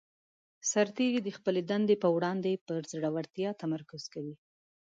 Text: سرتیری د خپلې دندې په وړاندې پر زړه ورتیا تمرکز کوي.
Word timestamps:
سرتیری 0.71 1.19
د 1.23 1.29
خپلې 1.37 1.61
دندې 1.71 1.95
په 2.03 2.07
وړاندې 2.15 2.61
پر 2.65 2.81
زړه 2.91 3.09
ورتیا 3.15 3.49
تمرکز 3.61 4.03
کوي. 4.13 4.35